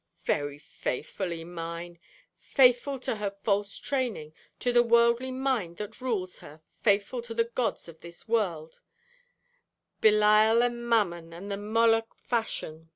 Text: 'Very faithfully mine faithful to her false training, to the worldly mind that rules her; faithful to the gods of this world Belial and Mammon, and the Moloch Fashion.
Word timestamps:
'Very 0.25 0.57
faithfully 0.57 1.43
mine 1.43 1.99
faithful 2.39 2.97
to 2.97 3.17
her 3.17 3.29
false 3.29 3.77
training, 3.77 4.33
to 4.59 4.73
the 4.73 4.81
worldly 4.81 5.29
mind 5.29 5.77
that 5.77 6.01
rules 6.01 6.39
her; 6.39 6.63
faithful 6.81 7.21
to 7.21 7.35
the 7.35 7.43
gods 7.53 7.87
of 7.87 7.99
this 7.99 8.27
world 8.27 8.81
Belial 10.01 10.63
and 10.63 10.89
Mammon, 10.89 11.33
and 11.33 11.51
the 11.51 11.57
Moloch 11.57 12.15
Fashion. 12.15 12.89